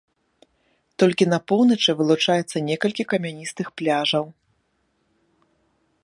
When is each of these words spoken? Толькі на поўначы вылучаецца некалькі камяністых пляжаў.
Толькі 1.01 1.25
на 1.33 1.37
поўначы 1.51 1.89
вылучаецца 1.99 2.57
некалькі 2.69 3.03
камяністых 3.13 3.67
пляжаў. 3.81 4.25